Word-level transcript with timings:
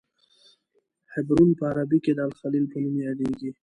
حبرون 1.13 1.49
په 1.59 1.63
عربي 1.71 1.99
کې 2.05 2.11
د 2.15 2.19
الخلیل 2.27 2.65
په 2.71 2.77
نوم 2.83 2.95
یادیږي. 3.07 3.49